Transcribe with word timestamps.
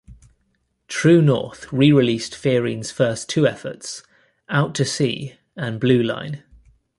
True 0.87 1.21
North 1.21 1.71
re-released 1.71 2.33
Fearing's 2.33 2.89
first 2.89 3.29
two 3.29 3.45
efforts 3.45 4.01
"Out 4.49 4.73
to 4.73 4.83
Sea" 4.83 5.35
and 5.55 5.79
"Blue 5.79 6.01
Line". 6.01 6.41